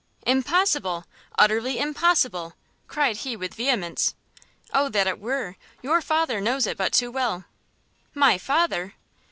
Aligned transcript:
"Impossible! 0.25 1.05
utterly 1.37 1.77
impossible!" 1.77 2.55
cried 2.87 3.17
he 3.17 3.35
with 3.35 3.53
vehemence. 3.53 4.15
"Oh 4.73 4.89
that 4.89 5.05
it 5.05 5.19
were! 5.19 5.57
your 5.83 6.01
father 6.01 6.41
knows 6.41 6.65
it 6.65 6.75
but 6.75 6.91
too 6.91 7.11
well." 7.11 7.45
"My 8.15 8.39
father!" 8.39 8.95